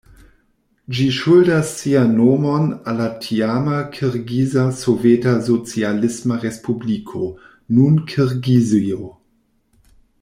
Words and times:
Ĝi 0.99 1.03
ŝuldas 1.17 1.73
sian 1.81 2.15
nomon 2.21 2.65
al 2.93 2.97
la 3.01 3.09
tiama 3.25 3.77
Kirgiza 3.97 4.63
Soveta 4.79 5.35
Socialisma 5.51 6.39
Respubliko, 6.47 7.23
nun 7.77 8.01
Kirgizio. 8.15 9.13